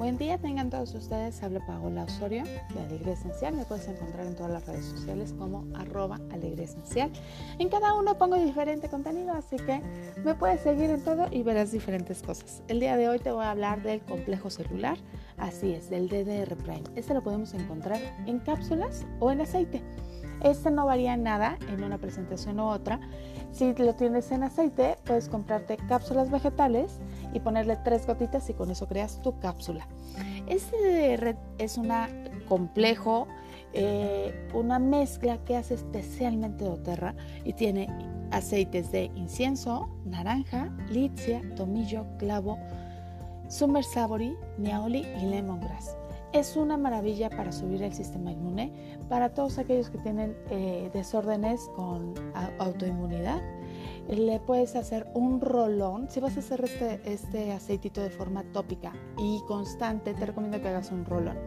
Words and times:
Buen 0.00 0.16
día 0.16 0.38
tengan 0.38 0.70
todos 0.70 0.94
ustedes. 0.94 1.42
Habla 1.42 1.60
Paola 1.66 2.04
Osorio 2.04 2.44
de 2.44 2.80
Alegría 2.80 3.12
Esencial. 3.12 3.54
Me 3.54 3.66
puedes 3.66 3.86
encontrar 3.86 4.24
en 4.26 4.34
todas 4.34 4.50
las 4.50 4.66
redes 4.66 4.86
sociales 4.86 5.34
como 5.38 5.66
arroba 5.76 6.18
Alegría 6.32 6.64
Esencial. 6.64 7.12
En 7.58 7.68
cada 7.68 7.92
uno 7.92 8.16
pongo 8.16 8.36
diferente 8.36 8.88
contenido, 8.88 9.34
así 9.34 9.56
que 9.56 9.82
me 10.24 10.34
puedes 10.34 10.62
seguir 10.62 10.88
en 10.88 11.04
todo 11.04 11.26
y 11.30 11.42
verás 11.42 11.70
diferentes 11.70 12.22
cosas. 12.22 12.62
El 12.68 12.80
día 12.80 12.96
de 12.96 13.10
hoy 13.10 13.18
te 13.18 13.30
voy 13.30 13.44
a 13.44 13.50
hablar 13.50 13.82
del 13.82 14.00
complejo 14.00 14.48
celular. 14.48 14.96
Así 15.36 15.74
es, 15.74 15.90
del 15.90 16.08
DDR 16.08 16.56
Prime. 16.56 16.84
Este 16.96 17.12
lo 17.12 17.22
podemos 17.22 17.52
encontrar 17.52 18.00
en 18.24 18.38
cápsulas 18.38 19.04
o 19.18 19.30
en 19.30 19.42
aceite. 19.42 19.82
Este 20.42 20.70
no 20.70 20.86
varía 20.86 21.18
nada 21.18 21.58
en 21.68 21.84
una 21.84 21.98
presentación 21.98 22.58
u 22.58 22.64
otra. 22.64 23.00
Si 23.52 23.74
lo 23.74 23.94
tienes 23.94 24.30
en 24.32 24.44
aceite, 24.44 24.96
puedes 25.04 25.28
comprarte 25.28 25.76
cápsulas 25.88 26.30
vegetales 26.30 27.00
y 27.32 27.40
ponerle 27.40 27.76
tres 27.76 28.06
gotitas 28.06 28.48
y 28.50 28.54
con 28.54 28.70
eso 28.70 28.86
creas 28.86 29.20
tu 29.22 29.38
cápsula. 29.38 29.86
Este 30.46 31.36
es 31.58 31.78
un 31.78 31.90
complejo, 32.48 33.28
eh, 33.72 34.48
una 34.52 34.78
mezcla 34.78 35.38
que 35.44 35.56
hace 35.56 35.74
especialmente 35.74 36.64
doTERRA 36.64 37.14
y 37.44 37.52
tiene 37.52 37.88
aceites 38.30 38.90
de 38.90 39.04
incienso, 39.14 39.88
naranja, 40.04 40.72
litzia, 40.90 41.42
tomillo, 41.56 42.06
clavo, 42.18 42.58
summer 43.48 43.84
savory, 43.84 44.36
niaoli 44.58 45.06
y 45.20 45.26
lemongrass. 45.26 45.96
Es 46.32 46.56
una 46.56 46.76
maravilla 46.76 47.28
para 47.28 47.50
subir 47.50 47.82
el 47.82 47.92
sistema 47.92 48.30
inmune 48.30 48.72
para 49.08 49.34
todos 49.34 49.58
aquellos 49.58 49.90
que 49.90 49.98
tienen 49.98 50.36
eh, 50.50 50.88
desórdenes 50.92 51.68
con 51.74 52.14
autoinmunidad. 52.58 53.40
Le 54.10 54.40
puedes 54.40 54.74
hacer 54.74 55.06
un 55.14 55.40
rolón. 55.40 56.10
Si 56.10 56.18
vas 56.18 56.36
a 56.36 56.40
hacer 56.40 56.64
este, 56.64 57.00
este 57.04 57.52
aceitito 57.52 58.00
de 58.00 58.10
forma 58.10 58.42
tópica 58.52 58.92
y 59.16 59.40
constante, 59.46 60.14
te 60.14 60.26
recomiendo 60.26 60.60
que 60.60 60.66
hagas 60.66 60.90
un 60.90 61.04
rolón. 61.04 61.38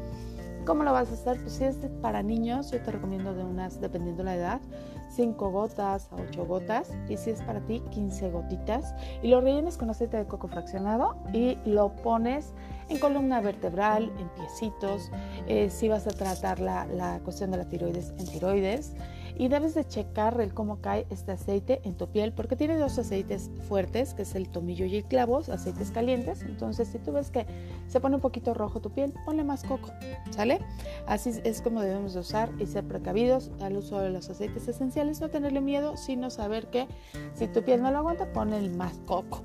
¿Cómo 0.65 0.83
lo 0.85 0.93
vas 0.93 1.09
a 1.09 1.13
hacer? 1.13 1.41
Pues 1.41 1.55
si 1.55 1.65
es 1.65 1.75
para 2.01 2.23
niños, 2.23 2.71
yo 2.71 2.81
te 2.81 2.89
recomiendo 2.89 3.33
de 3.33 3.43
unas, 3.43 3.81
dependiendo 3.81 4.23
la 4.23 4.35
edad, 4.35 4.61
5 5.09 5.51
gotas 5.51 6.07
a 6.13 6.15
8 6.15 6.45
gotas. 6.45 6.89
Y 7.09 7.17
si 7.17 7.31
es 7.31 7.41
para 7.41 7.59
ti, 7.65 7.83
15 7.91 8.31
gotitas. 8.31 8.95
Y 9.21 9.27
lo 9.27 9.41
rellenes 9.41 9.77
con 9.77 9.89
aceite 9.89 10.15
de 10.15 10.25
coco 10.25 10.47
fraccionado 10.47 11.17
y 11.33 11.57
lo 11.65 11.93
pones 11.97 12.53
en 12.87 12.97
columna 12.97 13.41
vertebral, 13.41 14.09
en 14.17 14.29
piecitos, 14.29 15.11
eh, 15.47 15.69
si 15.69 15.89
vas 15.89 16.07
a 16.07 16.11
tratar 16.11 16.61
la, 16.61 16.85
la, 16.85 17.19
cuestión 17.19 17.51
de 17.51 17.57
la 17.57 17.65
tiroides 17.65 18.13
en 18.17 18.25
tiroides. 18.25 18.93
Y 19.37 19.47
debes 19.47 19.73
de 19.73 19.85
checar 19.85 20.39
el 20.39 20.53
cómo 20.53 20.79
cae 20.81 21.07
este 21.09 21.31
aceite 21.31 21.81
en 21.83 21.95
tu 21.95 22.07
piel, 22.07 22.33
porque 22.33 22.55
tiene 22.55 22.77
dos 22.77 22.97
aceites 22.99 23.49
fuertes, 23.67 24.13
que 24.13 24.23
es 24.23 24.35
el 24.35 24.49
tomillo 24.49 24.85
y 24.85 24.97
el 24.97 25.05
clavo, 25.05 25.39
aceites 25.39 25.91
calientes. 25.91 26.43
Entonces, 26.43 26.87
si 26.87 26.99
tú 26.99 27.13
ves 27.13 27.31
que 27.31 27.45
se 27.87 27.99
pone 27.99 28.15
un 28.15 28.21
poquito 28.21 28.53
rojo 28.53 28.81
tu 28.81 28.91
piel, 28.91 29.13
ponle 29.25 29.43
más 29.43 29.63
coco, 29.63 29.89
¿sale? 30.31 30.59
Así 31.07 31.31
es 31.43 31.61
como 31.61 31.81
debemos 31.81 32.13
de 32.13 32.19
usar 32.19 32.51
y 32.59 32.65
ser 32.65 32.87
precavidos 32.87 33.51
al 33.61 33.77
uso 33.77 33.99
de 33.99 34.09
los 34.09 34.29
aceites 34.29 34.67
esenciales, 34.67 35.21
no 35.21 35.29
tenerle 35.29 35.61
miedo, 35.61 35.97
sino 35.97 36.29
saber 36.29 36.67
que 36.67 36.87
si 37.33 37.47
tu 37.47 37.63
piel 37.63 37.81
no 37.81 37.91
lo 37.91 37.99
aguanta, 37.99 38.31
ponle 38.33 38.69
más 38.69 38.99
coco. 39.05 39.41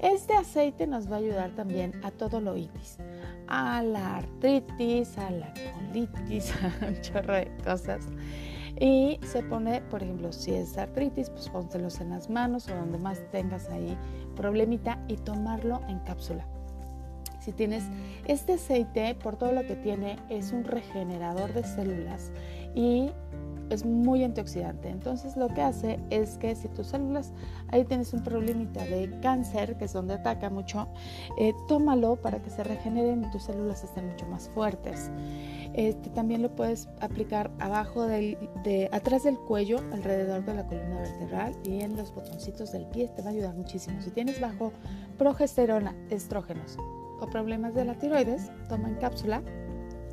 Este 0.00 0.34
aceite 0.34 0.86
nos 0.86 1.10
va 1.10 1.16
a 1.16 1.18
ayudar 1.18 1.50
también 1.54 1.92
a 2.04 2.10
todo 2.10 2.40
lo 2.40 2.56
itis, 2.56 2.98
a 3.48 3.82
la 3.82 4.16
artritis, 4.16 5.18
a 5.18 5.30
la 5.30 5.52
colitis, 5.52 6.52
a 6.82 6.86
un 6.86 7.00
chorro 7.00 7.34
de 7.34 7.50
cosas. 7.64 8.06
Y 8.80 9.18
se 9.22 9.42
pone, 9.42 9.80
por 9.82 10.02
ejemplo, 10.02 10.32
si 10.32 10.54
es 10.54 10.78
artritis, 10.78 11.30
pues 11.30 11.48
pónselos 11.48 12.00
en 12.00 12.10
las 12.10 12.30
manos 12.30 12.68
o 12.68 12.74
donde 12.74 12.98
más 12.98 13.20
tengas 13.32 13.68
ahí 13.70 13.96
problemita 14.36 15.02
y 15.08 15.16
tomarlo 15.16 15.80
en 15.88 15.98
cápsula. 16.00 16.46
Si 17.40 17.52
tienes 17.52 17.84
este 18.26 18.54
aceite, 18.54 19.14
por 19.14 19.36
todo 19.36 19.52
lo 19.52 19.62
que 19.66 19.74
tiene, 19.74 20.18
es 20.28 20.52
un 20.52 20.64
regenerador 20.64 21.52
de 21.54 21.64
células 21.64 22.30
y 22.74 23.10
es 23.70 23.84
muy 23.84 24.24
antioxidante. 24.24 24.88
Entonces 24.88 25.36
lo 25.36 25.48
que 25.48 25.62
hace 25.62 26.00
es 26.10 26.38
que 26.38 26.54
si 26.54 26.68
tus 26.68 26.88
células, 26.88 27.32
ahí 27.68 27.84
tienes 27.84 28.12
un 28.12 28.22
problemita 28.22 28.84
de 28.84 29.18
cáncer, 29.20 29.76
que 29.76 29.84
es 29.84 29.92
donde 29.92 30.14
ataca 30.14 30.50
mucho, 30.50 30.88
eh, 31.38 31.54
tómalo 31.66 32.16
para 32.16 32.40
que 32.42 32.50
se 32.50 32.64
regeneren 32.64 33.24
y 33.24 33.30
tus 33.30 33.44
células 33.44 33.84
estén 33.84 34.08
mucho 34.08 34.26
más 34.26 34.48
fuertes. 34.50 35.10
Este, 35.74 36.10
también 36.10 36.42
lo 36.42 36.54
puedes 36.54 36.88
aplicar 37.00 37.50
abajo 37.58 38.02
del, 38.04 38.38
de, 38.64 38.88
atrás 38.92 39.24
del 39.24 39.38
cuello, 39.38 39.78
alrededor 39.92 40.44
de 40.44 40.54
la 40.54 40.66
columna 40.66 41.00
vertebral 41.00 41.54
y 41.64 41.82
en 41.82 41.96
los 41.96 42.14
botoncitos 42.14 42.72
del 42.72 42.86
pie. 42.86 43.08
Te 43.14 43.22
va 43.22 43.28
a 43.28 43.32
ayudar 43.32 43.54
muchísimo. 43.54 44.00
Si 44.00 44.10
tienes 44.10 44.40
bajo 44.40 44.72
progesterona, 45.18 45.94
estrógenos 46.10 46.78
o 47.20 47.26
problemas 47.28 47.74
de 47.74 47.84
la 47.84 47.94
tiroides, 47.94 48.50
toma 48.68 48.88
en 48.88 48.94
cápsula 48.96 49.42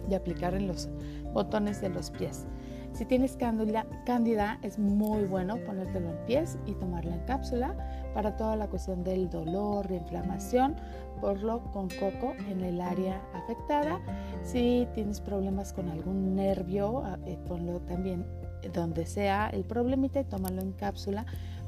y 0.09 0.13
aplicar 0.13 0.53
en 0.53 0.67
los 0.67 0.89
botones 1.33 1.81
de 1.81 1.89
los 1.89 2.11
pies. 2.11 2.45
Si 2.95 3.03
tienes 3.03 3.35
cándida, 3.35 4.57
es 4.61 4.79
muy 4.79 5.25
bueno 5.25 5.57
ponértelo 5.65 6.11
en 6.11 6.25
pies 6.25 6.57
y 6.65 6.71
tomarlo 6.75 7.11
en 7.11 7.19
cápsula 7.25 7.75
para 8.13 8.37
toda 8.37 8.55
la 8.55 8.67
cuestión 8.67 9.03
del 9.03 9.29
dolor, 9.29 9.85
de 9.89 9.97
inflamación, 9.97 10.77
porlo 11.19 11.61
con 11.73 11.89
coco 11.89 12.33
en 12.47 12.61
el 12.61 12.79
área 12.79 13.21
afectada. 13.33 13.99
Si 14.43 14.87
tienes 14.95 15.19
problemas 15.19 15.73
con 15.73 15.89
algún 15.89 16.35
nervio, 16.35 17.03
eh, 17.25 17.37
ponlo 17.45 17.81
también 17.81 18.25
donde 18.73 19.05
sea 19.05 19.49
el 19.49 19.65
problemita 19.65 20.21
y 20.21 20.23
tómalo 20.23 20.61
en 20.61 20.71
cápsula 20.71 21.25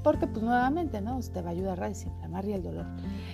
porque 0.07 0.25
pues 0.25 0.41
nuevamente 0.41 1.01
no 1.01 1.19
te 1.19 1.41
va 1.41 1.49
a 1.49 1.51
ayudar 1.51 1.83
a 1.83 1.89
desinflamar 1.89 2.45
y 2.45 2.53
el 2.53 2.63
dolor. 2.63 2.85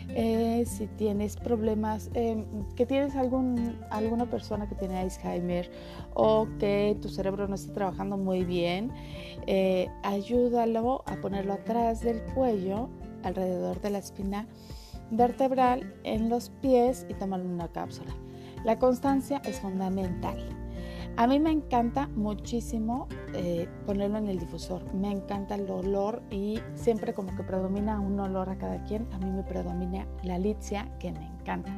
Eh, 0.10 0.64
si 0.66 0.88
tienes 0.88 1.36
problemas 1.36 2.10
em, 2.16 2.46
que 2.76 2.88
tienes 2.88 3.16
algún 3.16 3.78
alguna 3.92 4.26
persona 4.26 4.68
que 4.68 4.74
tiene 4.74 4.98
Alzheimer 4.98 5.70
o 6.16 6.48
que 6.58 6.98
tu 7.00 7.10
cerebro 7.10 7.48
no 7.48 7.54
está 7.54 7.74
trabajando 7.74 8.18
muy 8.18 8.44
bien 8.44 8.92
eh, 9.46 9.88
ayúdalo 10.02 11.04
a 11.06 11.16
ponerlo 11.18 11.54
atrás 11.54 12.02
del 12.02 12.24
cuello 12.34 12.90
alrededor 13.22 13.80
de 13.80 13.92
la 13.92 14.00
espina 14.00 14.48
vertebral 15.12 15.94
en 16.04 16.28
los 16.28 16.50
pies 16.50 17.06
y 17.08 17.14
tomarlo 17.14 17.46
en 17.46 17.52
una 17.52 17.68
cápsula. 17.68 18.16
La 18.66 18.80
constancia 18.80 19.44
es 19.46 19.60
fundamental 19.60 20.63
a 21.16 21.28
mí 21.28 21.40
me 21.40 21.52
encanta 21.52 22.08
muchísimo 22.16 23.08
eh, 23.34 23.68
ponerlo 23.86 24.18
en 24.18 24.28
el 24.28 24.40
difusor. 24.40 24.94
Me 24.94 25.12
encanta 25.12 25.56
el 25.56 25.70
olor 25.70 26.24
y 26.32 26.60
siempre 26.74 27.14
como 27.14 27.36
que 27.36 27.44
predomina 27.44 28.00
un 28.00 28.20
olor 28.20 28.50
a 28.50 28.58
cada 28.58 28.84
quien. 28.86 29.08
A 29.14 29.20
mí 29.20 29.30
me 29.30 29.44
predomina 29.44 30.08
la 30.24 30.40
litzia 30.40 30.90
que 31.00 31.12
me 31.12 31.26
encanta. 31.26 31.72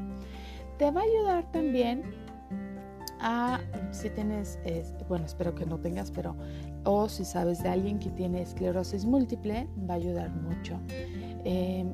Te 0.78 0.90
va 0.92 1.02
a 1.02 1.04
ayudar 1.04 1.52
también 1.52 2.04
a, 3.20 3.60
si 3.92 4.10
tienes, 4.10 4.60
bueno, 5.08 5.26
espero 5.26 5.54
que 5.56 5.66
no 5.66 5.80
tengas, 5.80 6.12
pero, 6.12 6.36
o 6.84 7.10
si 7.10 7.26
sabes 7.26 7.62
de 7.64 7.70
alguien 7.70 8.00
que 8.00 8.10
tiene 8.12 8.42
esclerosis 8.42 9.06
múltiple, 9.06 9.68
va 9.90 9.96
a 9.96 9.98
ayudar 9.98 10.32
mucho. 10.32 10.80
Em, 11.44 11.94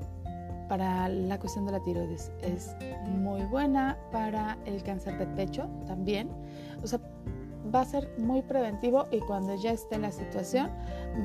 para 0.68 1.10
la 1.10 1.38
cuestión 1.38 1.66
de 1.66 1.74
la 1.74 1.84
tiroides 1.84 2.32
es 2.42 2.76
muy 3.06 3.42
buena, 3.44 3.98
para 4.12 4.58
el 4.66 4.82
cáncer 4.84 5.18
de 5.18 5.28
pecho 5.28 5.70
también. 5.86 6.30
O 6.82 6.88
sea, 6.88 7.00
va 7.74 7.82
a 7.82 7.86
ser 7.86 8.10
muy 8.18 8.42
preventivo 8.42 9.08
y 9.12 9.20
cuando 9.20 9.56
ya 9.56 9.72
esté 9.72 9.98
la 9.98 10.12
situación 10.12 10.70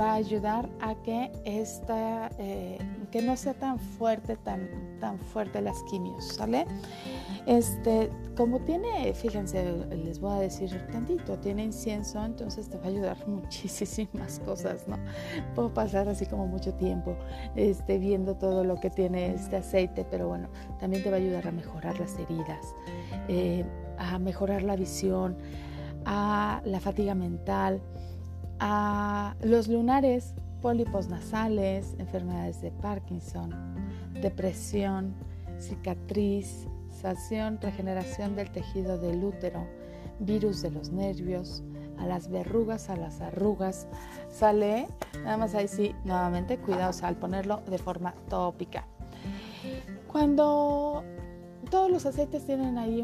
va 0.01 0.13
a 0.13 0.15
ayudar 0.15 0.69
a 0.81 0.95
que 1.03 1.33
esta, 1.45 2.31
eh, 2.39 2.79
que 3.11 3.23
no 3.23 3.37
sea 3.37 3.55
tan 3.55 3.79
fuerte, 3.79 4.37
tan, 4.37 4.99
tan 5.01 5.19
fuerte 5.19 5.61
las 5.61 5.83
quimios, 5.85 6.25
¿sale? 6.25 6.67
Este, 7.47 8.11
como 8.37 8.61
tiene, 8.61 9.13
fíjense, 9.15 9.87
les 9.95 10.19
voy 10.19 10.33
a 10.33 10.41
decir 10.41 10.85
tantito, 10.91 11.39
tiene 11.39 11.65
incienso, 11.65 12.25
entonces 12.25 12.69
te 12.69 12.77
va 12.77 12.85
a 12.85 12.89
ayudar 12.89 13.17
muchísimas 13.29 14.41
cosas, 14.41 14.89
¿no? 14.89 14.99
Puedo 15.55 15.73
pasar 15.73 16.09
así 16.09 16.27
como 16.27 16.47
mucho 16.47 16.75
tiempo 16.75 17.17
este, 17.55 17.99
viendo 17.99 18.35
todo 18.35 18.65
lo 18.65 18.81
que 18.81 18.91
tiene 18.91 19.33
este 19.33 19.57
aceite, 19.57 20.05
pero 20.11 20.29
bueno, 20.29 20.49
también 20.81 21.03
te 21.03 21.11
va 21.11 21.17
a 21.17 21.21
ayudar 21.21 21.47
a 21.47 21.53
mejorar 21.53 21.99
las 22.01 22.19
heridas, 22.19 22.75
eh, 23.29 23.65
a 23.99 24.19
mejorar 24.19 24.63
la 24.63 24.75
visión, 24.75 25.37
a 26.07 26.63
la 26.65 26.81
fatiga 26.81 27.15
mental, 27.15 27.83
a 28.61 29.35
los 29.43 29.69
lunares, 29.69 30.35
pólipos 30.63 31.09
nasales, 31.09 31.97
enfermedades 31.99 32.63
de 32.63 32.71
Parkinson, 32.71 33.53
depresión, 34.23 35.15
cicatriz, 35.59 36.69
sación, 36.91 37.59
regeneración 37.61 38.37
del 38.37 38.51
tejido 38.51 38.99
del 38.99 39.23
útero, 39.23 39.67
virus 40.21 40.63
de 40.63 40.71
los 40.71 40.91
nervios, 40.91 41.65
a 41.99 42.07
las 42.07 42.29
verrugas, 42.31 42.89
a 42.89 42.97
las 42.97 43.21
arrugas. 43.21 43.89
Sale, 44.31 44.87
nada 45.25 45.37
más 45.37 45.55
ahí 45.57 45.67
sí, 45.67 45.93
nuevamente, 46.05 46.57
cuidados 46.59 47.03
al 47.03 47.17
ponerlo 47.17 47.63
de 47.67 47.79
forma 47.79 48.15
tópica. 48.29 48.87
Cuando 50.07 51.03
todos 51.69 51.91
los 51.91 52.07
aceites 52.07 52.47
tienen 52.47 52.79
ahí 52.79 53.03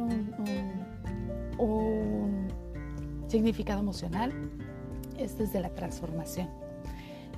un 1.59 2.42
significado 3.33 3.81
emocional 3.81 4.31
es 5.17 5.39
desde 5.39 5.59
la 5.59 5.71
transformación. 5.71 6.51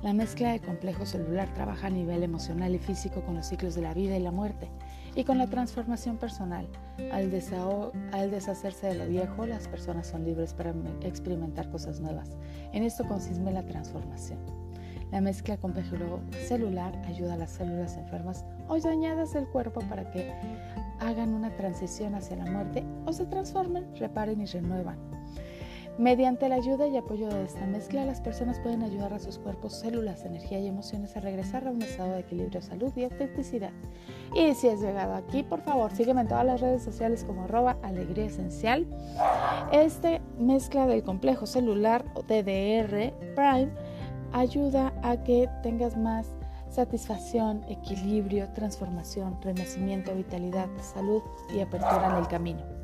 La 0.03 0.11
mezcla 0.11 0.51
de 0.51 0.59
complejo 0.59 1.05
celular 1.05 1.53
trabaja 1.53 1.87
a 1.87 1.89
nivel 1.89 2.21
emocional 2.21 2.75
y 2.75 2.79
físico 2.79 3.21
con 3.21 3.35
los 3.35 3.45
ciclos 3.45 3.75
de 3.75 3.81
la 3.81 3.93
vida 3.93 4.17
y 4.17 4.19
la 4.19 4.31
muerte 4.31 4.69
y 5.15 5.23
con 5.23 5.37
la 5.37 5.47
transformación 5.47 6.17
personal. 6.17 6.67
Al, 7.13 7.31
al, 8.11 8.29
deshacerse 8.29 8.87
de 8.87 8.95
lo 8.95 9.07
viejo, 9.07 9.45
las 9.45 9.69
personas 9.69 10.07
son 10.07 10.25
libres 10.25 10.53
para 10.53 10.73
experimentar 11.01 11.69
cosas 11.69 12.01
nuevas. 12.01 12.29
En 12.73 12.83
esto 12.83 13.07
consiste 13.07 13.49
la 13.49 13.65
transformación. 13.65 14.39
La 15.13 15.21
mezcla 15.21 15.55
complejo 15.55 16.19
celular 16.45 16.93
ayuda 17.05 17.35
a 17.35 17.37
las 17.37 17.51
células 17.51 17.95
enfermas 17.95 18.43
o 18.67 18.77
dañadas 18.77 19.31
del 19.31 19.47
cuerpo 19.47 19.79
para 19.87 20.11
que 20.11 20.29
hagan 20.99 21.33
una 21.33 21.55
transición 21.55 22.15
hacia 22.15 22.35
la 22.35 22.51
muerte 22.51 22.83
o 23.05 23.13
se 23.13 23.25
transformen, 23.27 23.95
reparen 23.95 24.41
y 24.41 24.45
renuevan. 24.45 25.14
Mediante 25.97 26.49
la 26.49 26.55
ayuda 26.55 26.87
y 26.87 26.97
apoyo 26.97 27.29
de 27.29 27.45
esta 27.45 27.65
mezcla, 27.65 28.03
las 28.05 28.19
personas 28.19 28.59
pueden 28.59 28.83
ayudar 28.83 29.13
a 29.13 29.19
sus 29.19 29.39
cuerpos, 29.39 29.79
células, 29.79 30.25
energía 30.25 30.59
y 30.59 30.67
emociones 30.67 31.15
a 31.15 31.21
regresar 31.21 31.65
a 31.65 31.71
un 31.71 31.81
estado 31.81 32.11
de 32.11 32.19
equilibrio, 32.19 32.61
salud 32.61 32.91
y 32.97 33.05
autenticidad. 33.05 33.71
Y 34.33 34.53
si 34.55 34.67
has 34.67 34.81
llegado 34.81 35.13
aquí, 35.13 35.43
por 35.43 35.61
favor, 35.61 35.95
sígueme 35.95 36.21
en 36.21 36.27
todas 36.27 36.45
las 36.45 36.59
redes 36.59 36.83
sociales 36.83 37.23
como 37.23 37.43
arroba 37.43 37.77
alegría 37.81 38.25
esencial. 38.25 38.85
Este 39.71 40.21
mezcla 40.37 40.85
del 40.85 41.01
complejo 41.01 41.45
celular 41.45 42.03
DDR 42.27 43.13
Prime 43.33 43.71
ayuda 44.33 44.93
a 45.01 45.23
que 45.23 45.49
tengas 45.63 45.95
más 45.95 46.27
satisfacción, 46.69 47.63
equilibrio, 47.69 48.49
transformación, 48.51 49.41
renacimiento, 49.41 50.13
vitalidad, 50.13 50.67
salud 50.81 51.21
y 51.55 51.61
apertura 51.61 52.09
en 52.09 52.15
el 52.17 52.27
camino. 52.27 52.74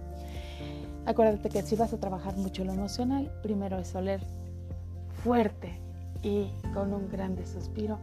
Acuérdate 1.12 1.50
que 1.50 1.62
si 1.62 1.76
vas 1.76 1.92
a 1.92 2.00
trabajar 2.00 2.38
mucho 2.38 2.64
lo 2.64 2.72
emocional, 2.72 3.30
primero 3.44 3.78
es 3.78 3.94
oler 3.96 4.22
fuerte 5.26 5.78
y 6.24 6.48
con 6.74 6.94
un 6.94 7.10
grande 7.10 7.46
suspiro 7.46 8.00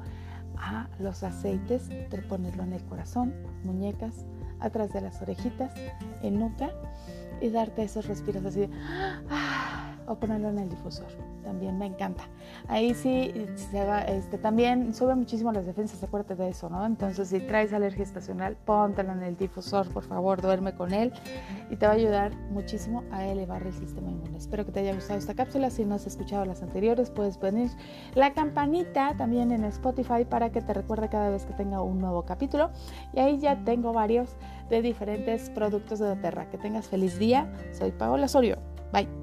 a 0.59 0.89
los 0.99 1.23
aceites, 1.23 1.89
de 1.89 2.19
ponerlo 2.29 2.65
en 2.65 2.75
el 2.75 2.85
corazón, 2.85 3.33
muñecas, 3.65 4.27
atrás 4.61 4.93
de 4.93 5.01
las 5.01 5.23
orejitas, 5.23 5.73
en 6.23 6.39
nuca 6.39 6.71
y 7.41 7.49
darte 7.49 7.83
esos 7.83 8.07
respiros 8.07 8.45
así 8.45 8.61
de, 8.61 8.71
ah, 8.75 9.23
o 10.09 10.17
ponerlo 10.17 10.49
en 10.49 10.59
el 10.59 10.69
difusor 10.69 11.09
también 11.49 11.79
me 11.79 11.87
encanta. 11.87 12.25
Ahí 12.69 12.93
sí, 12.93 13.33
se 13.57 13.85
va, 13.85 14.03
este, 14.03 14.37
también 14.37 14.95
sube 14.95 15.15
muchísimo 15.15 15.51
las 15.51 15.65
defensas, 15.65 16.03
acuérdate 16.03 16.35
de 16.37 16.51
eso, 16.51 16.69
¿no? 16.69 16.85
Entonces, 16.85 17.29
si 17.29 17.41
traes 17.41 17.73
alergia 17.73 18.05
estacional, 18.05 18.55
póntelo 18.67 19.13
en 19.13 19.23
el 19.23 19.37
difusor, 19.37 19.89
por 19.89 20.05
favor, 20.05 20.43
duerme 20.43 20.75
con 20.75 20.93
él 20.93 21.11
y 21.71 21.77
te 21.77 21.87
va 21.87 21.93
a 21.93 21.95
ayudar 21.95 22.37
muchísimo 22.51 23.03
a 23.11 23.27
elevar 23.27 23.63
el 23.63 23.73
sistema 23.73 24.11
inmune. 24.11 24.37
Espero 24.37 24.67
que 24.67 24.73
te 24.73 24.81
haya 24.81 24.95
gustado 24.95 25.19
esta 25.19 25.35
cápsula. 25.35 25.71
Si 25.71 25.87
no 25.87 25.95
has 25.95 26.07
escuchado 26.07 26.45
las 26.45 26.63
anteriores, 26.63 27.11
puedes 27.11 27.39
poner 27.39 27.71
la 28.15 28.35
campanita 28.35 29.17
también 29.17 29.51
en 29.51 29.65
Spotify 29.65 30.27
para 30.29 30.51
que 30.51 30.61
te 30.61 30.75
recuerde 30.75 31.09
cada 31.09 31.31
vez 31.31 31.47
que 31.47 31.55
tenga 31.55 31.81
un 31.81 31.99
nuevo 31.99 32.27
capítulo. 32.27 32.71
Y 33.15 33.21
ahí 33.21 33.39
ya 33.39 33.65
tengo 33.65 33.95
varios 33.95 34.37
de 34.69 34.83
diferentes 34.83 35.49
productos 35.49 35.99
de 35.99 36.09
doTERRA. 36.09 36.51
Que 36.51 36.59
tengas 36.59 36.89
feliz 36.89 37.19
día. 37.19 37.51
Soy 37.73 37.91
Paola 37.91 38.29
Sorio. 38.29 38.59
Bye. 38.93 39.18